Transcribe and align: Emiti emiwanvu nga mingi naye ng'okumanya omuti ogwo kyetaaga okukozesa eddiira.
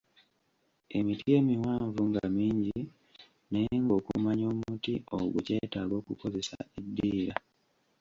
Emiti 0.97 1.27
emiwanvu 1.39 2.01
nga 2.09 2.25
mingi 2.37 2.79
naye 3.51 3.73
ng'okumanya 3.81 4.45
omuti 4.53 4.93
ogwo 5.17 5.37
kyetaaga 5.47 5.93
okukozesa 6.01 6.57
eddiira. 6.79 7.35